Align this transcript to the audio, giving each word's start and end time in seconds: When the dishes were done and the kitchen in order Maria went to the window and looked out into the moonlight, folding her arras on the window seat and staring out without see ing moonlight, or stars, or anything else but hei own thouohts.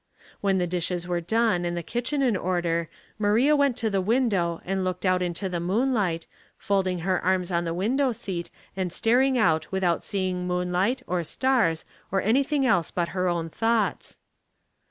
When 0.39 0.57
the 0.57 0.65
dishes 0.65 1.07
were 1.07 1.21
done 1.21 1.63
and 1.63 1.77
the 1.77 1.83
kitchen 1.83 2.23
in 2.23 2.35
order 2.35 2.89
Maria 3.19 3.55
went 3.55 3.77
to 3.77 3.89
the 3.91 4.01
window 4.01 4.59
and 4.65 4.83
looked 4.83 5.05
out 5.05 5.21
into 5.21 5.47
the 5.47 5.59
moonlight, 5.59 6.25
folding 6.57 7.01
her 7.05 7.23
arras 7.23 7.51
on 7.51 7.65
the 7.65 7.73
window 7.75 8.11
seat 8.11 8.49
and 8.75 8.91
staring 8.91 9.37
out 9.37 9.71
without 9.71 10.03
see 10.03 10.27
ing 10.31 10.47
moonlight, 10.47 11.03
or 11.05 11.23
stars, 11.23 11.85
or 12.11 12.19
anything 12.19 12.65
else 12.65 12.89
but 12.89 13.09
hei 13.09 13.29
own 13.29 13.51
thouohts. 13.51 14.17